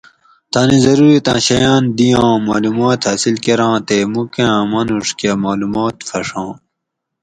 [0.51, 6.51] تانی ضرورِتاۤں شیاۤن دِیاں، مالومات حاصِل کۤراں تے مُکاۤں ماۤنُوڄ کۤہ مالومات پھݭاں۔